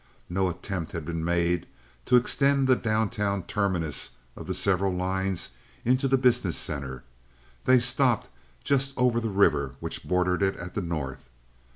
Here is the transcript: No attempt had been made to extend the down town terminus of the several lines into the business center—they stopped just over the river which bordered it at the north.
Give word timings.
No 0.31 0.49
attempt 0.49 0.93
had 0.93 1.05
been 1.05 1.23
made 1.23 1.67
to 2.07 2.15
extend 2.15 2.67
the 2.67 2.75
down 2.75 3.11
town 3.11 3.43
terminus 3.43 4.09
of 4.35 4.47
the 4.47 4.55
several 4.55 4.91
lines 4.91 5.49
into 5.85 6.07
the 6.07 6.17
business 6.17 6.57
center—they 6.57 7.79
stopped 7.79 8.27
just 8.63 8.93
over 8.97 9.19
the 9.19 9.29
river 9.29 9.75
which 9.79 10.03
bordered 10.03 10.41
it 10.41 10.55
at 10.57 10.73
the 10.73 10.81
north. 10.81 11.29